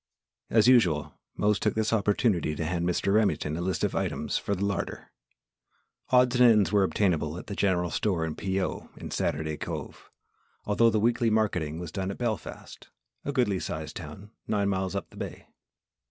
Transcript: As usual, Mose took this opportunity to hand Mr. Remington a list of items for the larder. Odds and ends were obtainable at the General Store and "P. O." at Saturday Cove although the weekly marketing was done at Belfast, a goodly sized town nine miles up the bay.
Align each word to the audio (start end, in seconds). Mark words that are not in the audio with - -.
As 0.49 0.67
usual, 0.67 1.13
Mose 1.37 1.59
took 1.59 1.75
this 1.75 1.93
opportunity 1.93 2.55
to 2.55 2.65
hand 2.65 2.87
Mr. 2.89 3.13
Remington 3.13 3.55
a 3.55 3.61
list 3.61 3.83
of 3.83 3.93
items 3.93 4.35
for 4.35 4.55
the 4.55 4.65
larder. 4.65 5.11
Odds 6.09 6.37
and 6.39 6.51
ends 6.51 6.71
were 6.71 6.81
obtainable 6.81 7.37
at 7.37 7.45
the 7.45 7.55
General 7.55 7.91
Store 7.91 8.25
and 8.25 8.35
"P. 8.35 8.59
O." 8.59 8.89
at 8.99 9.13
Saturday 9.13 9.57
Cove 9.57 10.09
although 10.65 10.89
the 10.89 10.99
weekly 10.99 11.29
marketing 11.29 11.77
was 11.77 11.91
done 11.91 12.09
at 12.09 12.17
Belfast, 12.17 12.89
a 13.23 13.31
goodly 13.31 13.59
sized 13.59 13.95
town 13.95 14.31
nine 14.47 14.69
miles 14.69 14.95
up 14.95 15.07
the 15.11 15.17
bay. 15.17 15.45